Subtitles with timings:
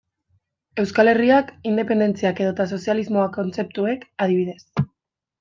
[0.83, 4.59] Euskal Herriak, independentziak edota sozialismoak kontzeptuek, adibidez.